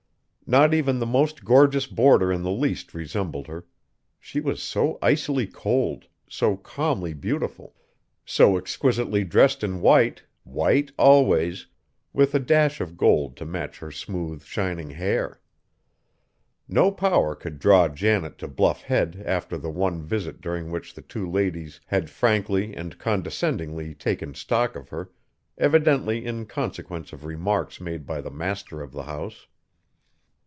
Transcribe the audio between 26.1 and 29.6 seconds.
in consequence of remarks made by the master of the house.